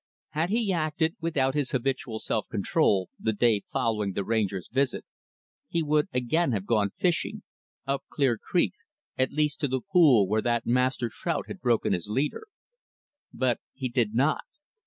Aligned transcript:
Had 0.29 0.49
he 0.49 0.73
acted 0.73 1.15
without 1.21 1.53
his 1.53 1.69
habitual 1.69 2.17
self 2.17 2.47
control, 2.49 3.11
the 3.19 3.33
day 3.33 3.61
following 3.71 4.13
the 4.13 4.23
Ranger's 4.23 4.67
visit, 4.73 5.05
he 5.69 5.83
would, 5.83 6.07
again, 6.11 6.53
have 6.53 6.65
gone 6.65 6.89
fishing 6.97 7.43
up 7.85 8.03
Clear 8.09 8.39
Creek 8.39 8.73
at 9.15 9.31
least, 9.31 9.59
to 9.59 9.67
the 9.67 9.81
pool 9.91 10.27
where 10.27 10.41
that 10.41 10.65
master 10.65 11.11
trout 11.13 11.45
had 11.47 11.61
broken 11.61 11.93
his 11.93 12.07
leader. 12.09 12.47
But 13.31 13.59
he 13.73 13.89
did 13.89 14.15
not. 14.15 14.41